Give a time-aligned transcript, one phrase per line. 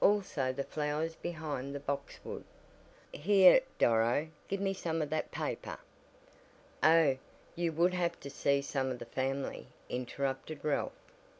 [0.00, 2.42] Also the flowers behind the boxwood.
[3.12, 5.78] Here, Doro, give me some of that paper"
[6.82, 7.18] "Oh,
[7.54, 10.90] you would have to see some of the family," interrupted Ralph.